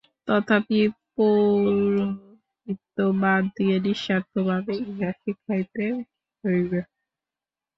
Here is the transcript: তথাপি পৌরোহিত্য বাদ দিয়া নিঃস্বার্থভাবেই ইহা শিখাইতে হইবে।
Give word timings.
তথাপি 0.27 0.79
পৌরোহিত্য 1.15 2.97
বাদ 3.21 3.43
দিয়া 3.55 3.77
নিঃস্বার্থভাবেই 3.85 4.79
ইহা 4.89 5.11
শিখাইতে 5.21 5.85
হইবে। 6.43 6.79